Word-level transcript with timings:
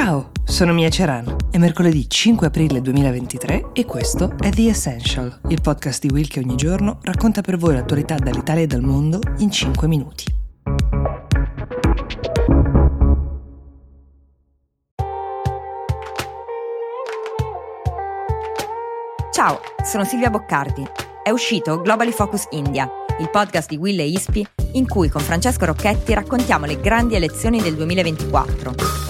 Ciao, 0.00 0.30
sono 0.44 0.72
Mia 0.72 0.90
Ceran. 0.90 1.34
È 1.50 1.58
mercoledì 1.58 2.08
5 2.08 2.46
aprile 2.46 2.80
2023 2.80 3.70
e 3.72 3.84
questo 3.84 4.32
è 4.38 4.48
The 4.48 4.68
Essential, 4.68 5.40
il 5.48 5.60
podcast 5.60 6.06
di 6.06 6.12
Will 6.12 6.28
che 6.28 6.38
ogni 6.38 6.54
giorno 6.54 7.00
racconta 7.02 7.40
per 7.40 7.56
voi 7.56 7.74
l'attualità 7.74 8.14
dall'Italia 8.14 8.62
e 8.62 8.66
dal 8.68 8.80
mondo 8.80 9.18
in 9.38 9.50
5 9.50 9.88
minuti. 9.88 10.24
Ciao, 19.32 19.60
sono 19.84 20.04
Silvia 20.04 20.30
Boccardi. 20.30 20.86
È 21.24 21.30
uscito 21.30 21.82
Globally 21.82 22.12
Focus 22.12 22.46
India, 22.50 22.88
il 23.18 23.30
podcast 23.30 23.68
di 23.68 23.76
Will 23.76 23.98
e 23.98 24.06
Ispi 24.06 24.46
in 24.74 24.86
cui 24.86 25.08
con 25.08 25.22
Francesco 25.22 25.64
Rocchetti 25.64 26.14
raccontiamo 26.14 26.66
le 26.66 26.80
grandi 26.80 27.16
elezioni 27.16 27.60
del 27.60 27.74
2024 27.74 29.07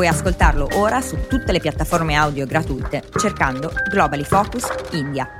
Puoi 0.00 0.10
ascoltarlo 0.10 0.66
ora 0.76 1.02
su 1.02 1.26
tutte 1.28 1.52
le 1.52 1.60
piattaforme 1.60 2.14
audio 2.14 2.46
gratuite 2.46 3.02
cercando 3.18 3.70
Globally 3.90 4.24
Focus 4.24 4.66
India. 4.92 5.39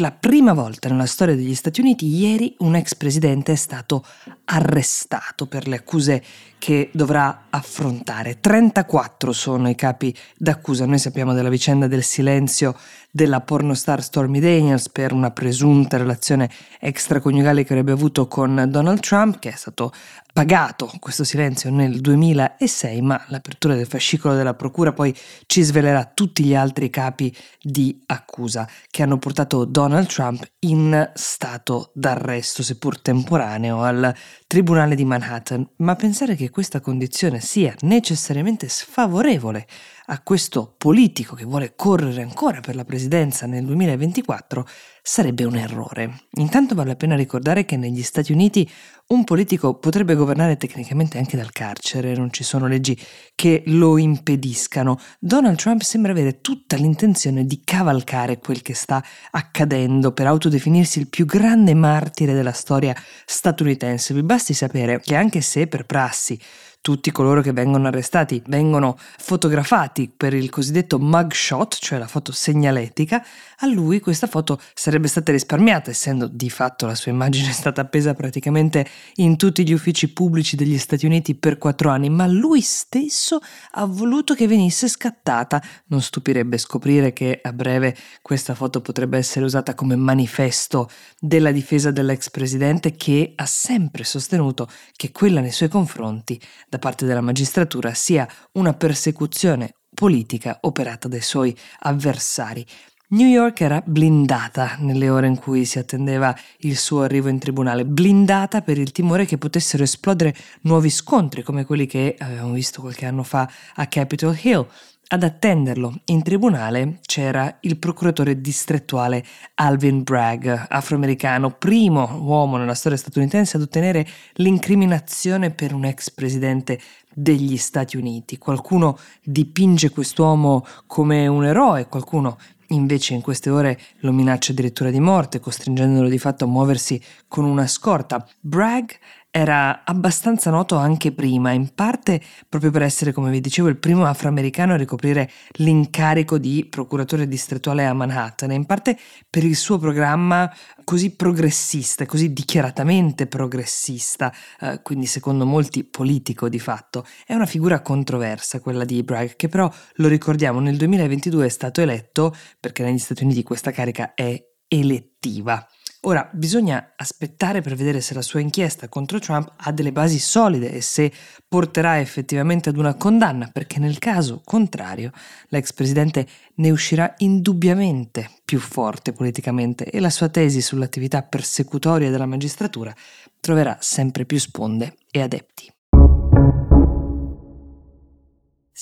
La 0.00 0.12
prima 0.12 0.54
volta 0.54 0.88
nella 0.88 1.04
storia 1.04 1.36
degli 1.36 1.54
Stati 1.54 1.82
Uniti, 1.82 2.06
ieri 2.06 2.54
un 2.60 2.74
ex 2.74 2.94
presidente 2.94 3.52
è 3.52 3.54
stato 3.54 4.02
arrestato 4.46 5.44
per 5.44 5.68
le 5.68 5.76
accuse 5.76 6.22
che 6.56 6.88
dovrà 6.92 7.46
affrontare. 7.50 8.40
34 8.40 9.32
sono 9.32 9.68
i 9.68 9.74
capi 9.74 10.14
d'accusa. 10.36 10.86
Noi 10.86 10.98
sappiamo 10.98 11.34
della 11.34 11.50
vicenda 11.50 11.86
del 11.86 12.02
silenzio 12.02 12.76
della 13.10 13.40
pornostar 13.40 14.02
Stormy 14.02 14.40
Daniels 14.40 14.88
per 14.88 15.12
una 15.12 15.32
presunta 15.32 15.96
relazione 15.96 16.48
extraconiugale 16.78 17.64
che 17.64 17.72
avrebbe 17.72 17.92
avuto 17.92 18.28
con 18.28 18.66
Donald 18.68 19.00
Trump, 19.00 19.38
che 19.38 19.50
è 19.50 19.56
stato 19.56 19.92
pagato 20.32 20.92
questo 21.00 21.24
silenzio 21.24 21.70
nel 21.70 22.00
2006, 22.00 23.00
ma 23.00 23.20
l'apertura 23.28 23.74
del 23.74 23.86
fascicolo 23.86 24.34
della 24.34 24.54
procura 24.54 24.92
poi 24.92 25.14
ci 25.46 25.62
svelerà 25.62 26.04
tutti 26.04 26.44
gli 26.44 26.54
altri 26.54 26.88
capi 26.88 27.34
di 27.60 28.00
accusa 28.06 28.68
che 28.90 29.02
hanno 29.02 29.18
portato 29.18 29.64
Donald 29.64 29.89
Trump 30.06 30.44
in 30.60 31.10
stato 31.14 31.90
d'arresto, 31.94 32.62
seppur 32.62 33.00
temporaneo, 33.00 33.82
al 33.82 34.14
Tribunale 34.46 34.94
di 34.94 35.04
Manhattan. 35.04 35.68
Ma 35.76 35.96
pensare 35.96 36.34
che 36.36 36.50
questa 36.50 36.80
condizione 36.80 37.40
sia 37.40 37.74
necessariamente 37.80 38.68
sfavorevole 38.68 39.66
a 40.06 40.20
questo 40.22 40.74
politico 40.76 41.34
che 41.34 41.44
vuole 41.44 41.74
correre 41.76 42.22
ancora 42.22 42.60
per 42.60 42.74
la 42.74 42.84
presidenza 42.84 43.46
nel 43.46 43.64
2024 43.64 44.66
sarebbe 45.02 45.44
un 45.44 45.56
errore. 45.56 46.22
Intanto 46.34 46.74
vale 46.74 46.90
la 46.90 46.96
pena 46.96 47.16
ricordare 47.16 47.64
che 47.64 47.76
negli 47.76 48.02
Stati 48.02 48.32
Uniti 48.32 48.68
un 49.10 49.24
politico 49.24 49.74
potrebbe 49.74 50.14
governare 50.14 50.56
tecnicamente 50.56 51.18
anche 51.18 51.36
dal 51.36 51.50
carcere, 51.50 52.14
non 52.14 52.32
ci 52.32 52.44
sono 52.44 52.68
leggi 52.68 52.96
che 53.34 53.64
lo 53.66 53.98
impediscano. 53.98 55.00
Donald 55.18 55.56
Trump 55.56 55.80
sembra 55.80 56.12
avere 56.12 56.40
tutta 56.40 56.76
l'intenzione 56.76 57.44
di 57.44 57.60
cavalcare 57.64 58.38
quel 58.38 58.62
che 58.62 58.74
sta 58.74 59.02
accadendo 59.32 60.12
per 60.12 60.28
autodefinirsi 60.28 61.00
il 61.00 61.08
più 61.08 61.26
grande 61.26 61.74
martire 61.74 62.34
della 62.34 62.52
storia 62.52 62.94
statunitense. 63.26 64.14
Vi 64.14 64.22
basti 64.22 64.54
sapere 64.54 65.00
che 65.00 65.16
anche 65.16 65.40
se 65.40 65.66
per 65.66 65.86
prassi 65.86 66.38
tutti 66.80 67.10
coloro 67.12 67.42
che 67.42 67.52
vengono 67.52 67.88
arrestati 67.88 68.42
vengono 68.46 68.96
fotografati 68.98 70.10
per 70.14 70.32
il 70.32 70.48
cosiddetto 70.48 70.98
mugshot, 70.98 71.76
cioè 71.78 71.98
la 71.98 72.06
foto 72.06 72.32
segnaletica, 72.32 73.24
a 73.58 73.66
lui 73.66 74.00
questa 74.00 74.26
foto 74.26 74.58
sarebbe 74.72 75.06
stata 75.06 75.30
risparmiata, 75.32 75.90
essendo 75.90 76.26
di 76.26 76.48
fatto 76.48 76.86
la 76.86 76.94
sua 76.94 77.12
immagine 77.12 77.52
stata 77.52 77.82
appesa 77.82 78.14
praticamente 78.14 78.86
in 79.16 79.36
tutti 79.36 79.66
gli 79.66 79.72
uffici 79.72 80.10
pubblici 80.12 80.56
degli 80.56 80.78
Stati 80.78 81.04
Uniti 81.04 81.34
per 81.34 81.58
quattro 81.58 81.90
anni, 81.90 82.08
ma 82.08 82.26
lui 82.26 82.62
stesso 82.62 83.40
ha 83.72 83.84
voluto 83.84 84.34
che 84.34 84.46
venisse 84.46 84.88
scattata. 84.88 85.62
Non 85.86 86.00
stupirebbe 86.00 86.56
scoprire 86.56 87.12
che 87.12 87.40
a 87.42 87.52
breve 87.52 87.94
questa 88.22 88.54
foto 88.54 88.80
potrebbe 88.80 89.18
essere 89.18 89.44
usata 89.44 89.74
come 89.74 89.96
manifesto 89.96 90.88
della 91.18 91.52
difesa 91.52 91.90
dell'ex 91.90 92.30
presidente 92.30 92.92
che 92.92 93.32
ha 93.36 93.46
sempre 93.46 94.04
sostenuto 94.04 94.68
che 94.96 95.12
quella 95.12 95.40
nei 95.40 95.52
suoi 95.52 95.68
confronti 95.68 96.40
da 96.70 96.78
parte 96.78 97.04
della 97.04 97.20
magistratura 97.20 97.92
sia 97.94 98.26
una 98.52 98.72
persecuzione 98.74 99.74
politica 99.92 100.58
operata 100.62 101.08
dai 101.08 101.20
suoi 101.20 101.54
avversari. 101.80 102.64
New 103.12 103.26
York 103.26 103.60
era 103.62 103.82
blindata 103.84 104.76
nelle 104.78 105.08
ore 105.08 105.26
in 105.26 105.36
cui 105.36 105.64
si 105.64 105.80
attendeva 105.80 106.32
il 106.58 106.76
suo 106.76 107.02
arrivo 107.02 107.28
in 107.28 107.40
tribunale, 107.40 107.84
blindata 107.84 108.62
per 108.62 108.78
il 108.78 108.92
timore 108.92 109.24
che 109.24 109.36
potessero 109.36 109.82
esplodere 109.82 110.32
nuovi 110.60 110.90
scontri 110.90 111.42
come 111.42 111.64
quelli 111.64 111.86
che 111.86 112.14
avevamo 112.16 112.52
visto 112.52 112.80
qualche 112.80 113.06
anno 113.06 113.24
fa 113.24 113.50
a 113.74 113.86
Capitol 113.88 114.38
Hill. 114.40 114.64
Ad 115.08 115.24
attenderlo 115.24 116.02
in 116.04 116.22
tribunale 116.22 117.00
c'era 117.02 117.58
il 117.62 117.78
procuratore 117.78 118.40
distrettuale 118.40 119.24
Alvin 119.54 120.04
Bragg, 120.04 120.46
afroamericano, 120.68 121.50
primo 121.50 122.16
uomo 122.22 122.58
nella 122.58 122.74
storia 122.74 122.96
statunitense 122.96 123.56
ad 123.56 123.64
ottenere 123.64 124.06
l'incriminazione 124.34 125.50
per 125.50 125.74
un 125.74 125.84
ex 125.84 126.10
presidente 126.10 126.80
degli 127.12 127.56
Stati 127.56 127.96
Uniti. 127.96 128.38
Qualcuno 128.38 128.96
dipinge 129.20 129.90
quest'uomo 129.90 130.64
come 130.86 131.26
un 131.26 131.44
eroe, 131.44 131.88
qualcuno 131.88 132.38
invece 132.70 133.14
in 133.14 133.20
queste 133.20 133.50
ore 133.50 133.78
lo 134.00 134.12
minaccia 134.12 134.52
addirittura 134.52 134.90
di 134.90 135.00
morte, 135.00 135.40
costringendolo 135.40 136.08
di 136.08 136.18
fatto 136.18 136.44
a 136.44 136.48
muoversi 136.48 137.00
con 137.28 137.44
una 137.44 137.66
scorta. 137.66 138.26
Bragg 138.40 138.90
era 139.30 139.84
abbastanza 139.84 140.50
noto 140.50 140.76
anche 140.76 141.12
prima, 141.12 141.52
in 141.52 141.72
parte 141.72 142.20
proprio 142.48 142.70
per 142.72 142.82
essere, 142.82 143.12
come 143.12 143.30
vi 143.30 143.40
dicevo, 143.40 143.68
il 143.68 143.78
primo 143.78 144.04
afroamericano 144.04 144.72
a 144.72 144.76
ricoprire 144.76 145.30
l'incarico 145.58 146.36
di 146.36 146.66
procuratore 146.68 147.28
distrettuale 147.28 147.86
a 147.86 147.94
Manhattan 147.94 148.50
e 148.50 148.54
in 148.54 148.66
parte 148.66 148.98
per 149.28 149.44
il 149.44 149.54
suo 149.54 149.78
programma 149.78 150.52
così 150.82 151.14
progressista, 151.14 152.06
così 152.06 152.32
dichiaratamente 152.32 153.28
progressista, 153.28 154.32
eh, 154.60 154.80
quindi 154.82 155.06
secondo 155.06 155.46
molti 155.46 155.84
politico 155.84 156.48
di 156.48 156.58
fatto. 156.58 157.06
È 157.24 157.34
una 157.34 157.46
figura 157.46 157.82
controversa 157.82 158.58
quella 158.58 158.84
di 158.84 159.00
Bragg, 159.04 159.36
che 159.36 159.48
però, 159.48 159.72
lo 159.94 160.08
ricordiamo, 160.08 160.58
nel 160.58 160.76
2022 160.76 161.46
è 161.46 161.48
stato 161.50 161.80
eletto, 161.80 162.34
perché 162.58 162.82
negli 162.82 162.98
Stati 162.98 163.22
Uniti 163.22 163.44
questa 163.44 163.70
carica 163.70 164.14
è 164.14 164.36
elettiva. 164.66 165.64
Ora, 166.04 166.30
bisogna 166.32 166.94
aspettare 166.96 167.60
per 167.60 167.74
vedere 167.74 168.00
se 168.00 168.14
la 168.14 168.22
sua 168.22 168.40
inchiesta 168.40 168.88
contro 168.88 169.18
Trump 169.18 169.52
ha 169.54 169.70
delle 169.70 169.92
basi 169.92 170.18
solide 170.18 170.72
e 170.72 170.80
se 170.80 171.12
porterà 171.46 172.00
effettivamente 172.00 172.70
ad 172.70 172.78
una 172.78 172.94
condanna, 172.94 173.50
perché 173.52 173.78
nel 173.78 173.98
caso 173.98 174.40
contrario 174.42 175.12
l'ex 175.48 175.74
presidente 175.74 176.26
ne 176.54 176.70
uscirà 176.70 177.14
indubbiamente 177.18 178.30
più 178.46 178.60
forte 178.60 179.12
politicamente 179.12 179.84
e 179.84 180.00
la 180.00 180.08
sua 180.08 180.30
tesi 180.30 180.62
sull'attività 180.62 181.22
persecutoria 181.22 182.10
della 182.10 182.24
magistratura 182.24 182.94
troverà 183.38 183.76
sempre 183.80 184.24
più 184.24 184.38
sponde 184.38 184.96
e 185.10 185.20
adepti. 185.20 185.70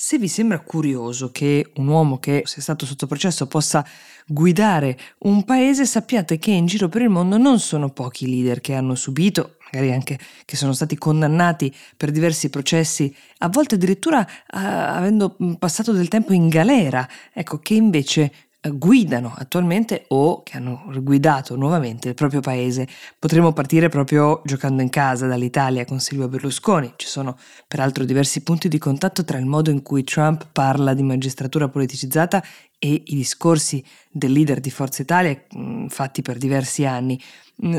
Se 0.01 0.17
vi 0.17 0.29
sembra 0.29 0.61
curioso 0.61 1.29
che 1.29 1.71
un 1.75 1.87
uomo 1.87 2.19
che 2.19 2.43
sia 2.45 2.61
stato 2.61 2.85
sotto 2.85 3.05
processo 3.05 3.47
possa 3.47 3.85
guidare 4.25 4.97
un 5.19 5.43
paese, 5.43 5.85
sappiate 5.85 6.39
che 6.39 6.51
in 6.51 6.67
giro 6.67 6.87
per 6.87 7.01
il 7.01 7.09
mondo 7.09 7.37
non 7.37 7.59
sono 7.59 7.89
pochi 7.89 8.25
leader 8.25 8.61
che 8.61 8.75
hanno 8.75 8.95
subito, 8.95 9.57
magari 9.65 9.91
anche 9.91 10.17
che 10.45 10.55
sono 10.55 10.71
stati 10.71 10.97
condannati 10.97 11.75
per 11.97 12.11
diversi 12.11 12.49
processi, 12.49 13.13
a 13.39 13.49
volte 13.49 13.75
addirittura 13.75 14.21
uh, 14.21 14.25
avendo 14.57 15.35
passato 15.59 15.91
del 15.91 16.07
tempo 16.07 16.31
in 16.31 16.47
galera, 16.47 17.05
ecco, 17.33 17.59
che 17.59 17.73
invece 17.73 18.31
guidano 18.61 19.33
attualmente 19.37 20.05
o 20.09 20.43
che 20.43 20.57
hanno 20.57 20.83
guidato 21.01 21.55
nuovamente 21.55 22.09
il 22.09 22.13
proprio 22.13 22.41
paese. 22.41 22.87
Potremmo 23.17 23.53
partire 23.53 23.87
proprio 23.89 24.41
giocando 24.43 24.81
in 24.81 24.89
casa 24.89 25.27
dall'Italia 25.27 25.85
con 25.85 25.99
Silvio 25.99 26.27
Berlusconi. 26.27 26.93
Ci 26.97 27.07
sono 27.07 27.37
peraltro 27.67 28.03
diversi 28.03 28.41
punti 28.41 28.67
di 28.67 28.77
contatto 28.77 29.23
tra 29.23 29.37
il 29.37 29.45
modo 29.45 29.69
in 29.69 29.81
cui 29.81 30.03
Trump 30.03 30.47
parla 30.51 30.93
di 30.93 31.03
magistratura 31.03 31.69
politicizzata 31.69 32.43
e 32.77 33.03
i 33.05 33.15
discorsi 33.15 33.83
del 34.11 34.31
leader 34.31 34.59
di 34.59 34.71
Forza 34.71 35.01
Italia 35.01 35.41
fatti 35.87 36.21
per 36.21 36.37
diversi 36.37 36.85
anni. 36.85 37.19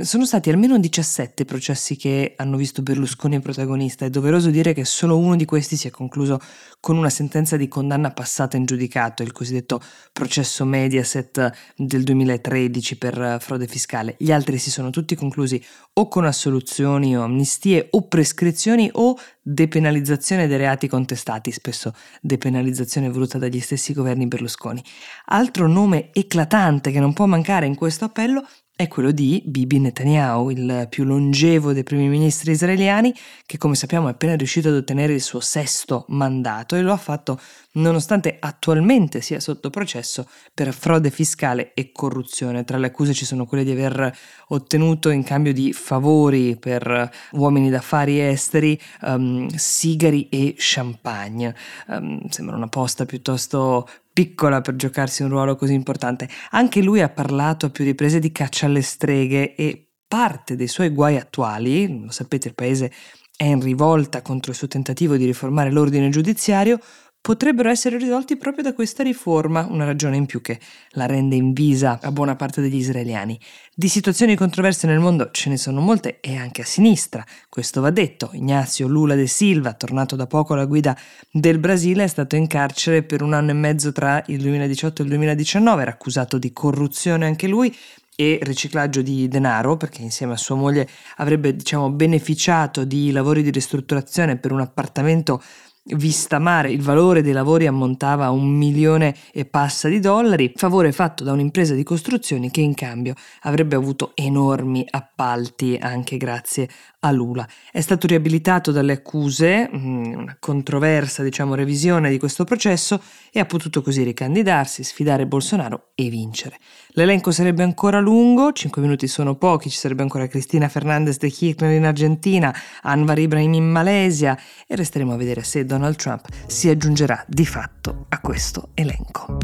Sono 0.02 0.26
stati 0.26 0.50
almeno 0.50 0.78
17 0.78 1.46
processi 1.46 1.96
che 1.96 2.34
hanno 2.36 2.58
visto 2.58 2.82
Berlusconi 2.82 3.40
protagonista. 3.40 4.04
È 4.04 4.10
doveroso 4.10 4.50
dire 4.50 4.74
che 4.74 4.84
solo 4.84 5.16
uno 5.16 5.36
di 5.36 5.46
questi 5.46 5.74
si 5.78 5.86
è 5.88 5.90
concluso 5.90 6.38
con 6.80 6.98
una 6.98 7.08
sentenza 7.08 7.56
di 7.56 7.66
condanna 7.66 8.10
passata 8.10 8.58
in 8.58 8.66
giudicato, 8.66 9.22
il 9.22 9.32
cosiddetto 9.32 9.80
processo 10.12 10.66
Mediaset 10.66 11.72
del 11.76 12.02
2013 12.02 12.98
per 12.98 13.38
frode 13.40 13.66
fiscale. 13.66 14.16
Gli 14.18 14.30
altri 14.30 14.58
si 14.58 14.70
sono 14.70 14.90
tutti 14.90 15.14
conclusi 15.14 15.64
o 15.94 16.08
con 16.08 16.26
assoluzioni 16.26 17.16
o 17.16 17.22
amnistie 17.22 17.88
o 17.92 18.06
prescrizioni 18.06 18.90
o 18.92 19.16
depenalizzazione 19.40 20.46
dei 20.46 20.58
reati 20.58 20.88
contestati, 20.88 21.50
spesso 21.52 21.94
depenalizzazione 22.20 23.08
voluta 23.08 23.38
dagli 23.38 23.60
stessi 23.60 23.94
governi 23.94 24.26
Berlusconi. 24.26 24.84
Altro 25.28 25.66
nome 25.66 26.10
eclatante 26.12 26.90
che 26.90 27.00
non 27.00 27.14
può 27.14 27.24
mancare 27.24 27.64
in 27.64 27.74
questo 27.74 28.04
appello 28.04 28.46
è 28.80 28.88
quello 28.88 29.10
di 29.10 29.42
Bibi 29.44 29.78
Netanyahu, 29.78 30.48
il 30.48 30.86
più 30.88 31.04
longevo 31.04 31.74
dei 31.74 31.82
primi 31.82 32.08
ministri 32.08 32.52
israeliani, 32.52 33.14
che 33.44 33.58
come 33.58 33.74
sappiamo 33.74 34.08
è 34.08 34.12
appena 34.12 34.34
riuscito 34.36 34.68
ad 34.68 34.74
ottenere 34.74 35.12
il 35.12 35.20
suo 35.20 35.40
sesto 35.40 36.06
mandato 36.08 36.76
e 36.76 36.80
lo 36.80 36.90
ha 36.92 36.96
fatto 36.96 37.38
nonostante 37.72 38.38
attualmente 38.40 39.20
sia 39.20 39.38
sotto 39.38 39.68
processo 39.68 40.26
per 40.54 40.72
frode 40.72 41.10
fiscale 41.10 41.74
e 41.74 41.92
corruzione. 41.92 42.64
Tra 42.64 42.78
le 42.78 42.86
accuse 42.86 43.12
ci 43.12 43.26
sono 43.26 43.44
quelle 43.44 43.64
di 43.64 43.70
aver 43.72 44.16
ottenuto 44.48 45.10
in 45.10 45.24
cambio 45.24 45.52
di 45.52 45.74
favori 45.74 46.56
per 46.56 47.10
uomini 47.32 47.68
d'affari 47.68 48.18
esteri 48.18 48.80
um, 49.02 49.46
sigari 49.48 50.30
e 50.30 50.54
champagne. 50.56 51.54
Um, 51.88 52.26
sembra 52.30 52.56
una 52.56 52.68
posta 52.68 53.04
piuttosto 53.04 53.86
piccola 54.20 54.60
per 54.60 54.76
giocarsi 54.76 55.22
un 55.22 55.30
ruolo 55.30 55.56
così 55.56 55.72
importante. 55.72 56.28
Anche 56.50 56.82
lui 56.82 57.00
ha 57.00 57.08
parlato 57.08 57.64
a 57.64 57.70
più 57.70 57.84
riprese 57.84 58.18
di 58.18 58.30
caccia 58.30 58.66
alle 58.66 58.82
streghe 58.82 59.54
e 59.54 59.92
parte 60.06 60.56
dei 60.56 60.68
suoi 60.68 60.90
guai 60.90 61.16
attuali, 61.16 62.02
lo 62.04 62.10
sapete 62.10 62.48
il 62.48 62.54
paese 62.54 62.92
è 63.34 63.44
in 63.44 63.62
rivolta 63.62 64.20
contro 64.20 64.50
il 64.50 64.58
suo 64.58 64.68
tentativo 64.68 65.16
di 65.16 65.24
riformare 65.24 65.70
l'ordine 65.70 66.10
giudiziario, 66.10 66.78
potrebbero 67.20 67.68
essere 67.68 67.98
risolti 67.98 68.36
proprio 68.36 68.62
da 68.64 68.72
questa 68.72 69.02
riforma, 69.02 69.66
una 69.68 69.84
ragione 69.84 70.16
in 70.16 70.26
più 70.26 70.40
che 70.40 70.58
la 70.92 71.06
rende 71.06 71.36
invisa 71.36 71.98
a 72.00 72.10
buona 72.10 72.34
parte 72.34 72.60
degli 72.60 72.76
israeliani. 72.76 73.38
Di 73.74 73.88
situazioni 73.88 74.36
controverse 74.36 74.86
nel 74.86 75.00
mondo 75.00 75.30
ce 75.30 75.50
ne 75.50 75.56
sono 75.56 75.80
molte 75.80 76.20
e 76.20 76.36
anche 76.36 76.62
a 76.62 76.64
sinistra, 76.64 77.24
questo 77.48 77.80
va 77.80 77.90
detto. 77.90 78.30
Ignazio 78.32 78.88
Lula 78.88 79.14
de 79.14 79.26
Silva, 79.26 79.74
tornato 79.74 80.16
da 80.16 80.26
poco 80.26 80.54
alla 80.54 80.64
guida 80.64 80.96
del 81.30 81.58
Brasile, 81.58 82.04
è 82.04 82.08
stato 82.08 82.36
in 82.36 82.46
carcere 82.46 83.02
per 83.02 83.22
un 83.22 83.34
anno 83.34 83.50
e 83.50 83.54
mezzo 83.54 83.92
tra 83.92 84.22
il 84.26 84.40
2018 84.40 85.02
e 85.02 85.04
il 85.04 85.10
2019, 85.10 85.82
era 85.82 85.90
accusato 85.90 86.38
di 86.38 86.52
corruzione 86.52 87.26
anche 87.26 87.46
lui, 87.46 87.74
e 88.16 88.38
riciclaggio 88.42 89.00
di 89.00 89.28
denaro, 89.28 89.78
perché 89.78 90.02
insieme 90.02 90.34
a 90.34 90.36
sua 90.36 90.54
moglie 90.54 90.86
avrebbe 91.16 91.56
diciamo, 91.56 91.90
beneficiato 91.90 92.84
di 92.84 93.12
lavori 93.12 93.42
di 93.42 93.50
ristrutturazione 93.50 94.36
per 94.36 94.52
un 94.52 94.60
appartamento 94.60 95.42
vista 95.84 96.38
mare, 96.38 96.70
il 96.70 96.82
valore 96.82 97.22
dei 97.22 97.32
lavori 97.32 97.66
ammontava 97.66 98.26
a 98.26 98.30
un 98.30 98.48
milione 98.48 99.14
e 99.32 99.44
passa 99.44 99.88
di 99.88 99.98
dollari, 99.98 100.52
favore 100.54 100.92
fatto 100.92 101.24
da 101.24 101.32
un'impresa 101.32 101.74
di 101.74 101.82
costruzioni 101.82 102.50
che 102.50 102.60
in 102.60 102.74
cambio 102.74 103.14
avrebbe 103.42 103.76
avuto 103.76 104.12
enormi 104.14 104.86
appalti 104.88 105.78
anche 105.80 106.16
grazie 106.16 106.68
a 107.00 107.10
Lula. 107.10 107.48
È 107.72 107.80
stato 107.80 108.06
riabilitato 108.06 108.72
dalle 108.72 108.92
accuse, 108.92 109.70
mm, 109.74 110.12
una 110.12 110.36
controversa 110.38 111.22
diciamo 111.22 111.54
revisione 111.54 112.10
di 112.10 112.18
questo 112.18 112.44
processo 112.44 113.00
e 113.32 113.40
ha 113.40 113.46
potuto 113.46 113.80
così 113.80 114.02
ricandidarsi, 114.02 114.84
sfidare 114.84 115.26
Bolsonaro 115.26 115.92
e 115.94 116.10
vincere. 116.10 116.58
L'elenco 116.94 117.30
sarebbe 117.30 117.62
ancora 117.62 118.00
lungo, 118.00 118.52
5 118.52 118.82
minuti 118.82 119.06
sono 119.06 119.36
pochi, 119.36 119.70
ci 119.70 119.78
sarebbe 119.78 120.02
ancora 120.02 120.26
Cristina 120.26 120.68
Fernandez 120.68 121.16
de 121.16 121.30
Kirchner 121.30 121.72
in 121.72 121.86
Argentina, 121.86 122.54
Anwar 122.82 123.18
Ibrahim 123.18 123.54
in 123.54 123.70
Malesia 123.70 124.38
e 124.66 124.76
resteremo 124.76 125.14
a 125.14 125.16
vedere 125.16 125.42
se 125.42 125.64
Donald 125.80 125.96
Trump 125.96 126.28
si 126.46 126.68
aggiungerà 126.68 127.24
di 127.26 127.46
fatto 127.46 128.04
a 128.10 128.20
questo 128.20 128.68
elenco. 128.74 129.38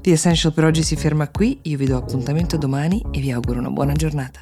The 0.00 0.10
Essential 0.10 0.54
per 0.54 0.64
oggi 0.64 0.82
si 0.82 0.96
ferma 0.96 1.28
qui, 1.28 1.60
io 1.64 1.76
vi 1.76 1.86
do 1.86 1.98
appuntamento 1.98 2.56
domani 2.56 3.04
e 3.10 3.20
vi 3.20 3.30
auguro 3.30 3.58
una 3.58 3.70
buona 3.70 3.92
giornata. 3.92 4.40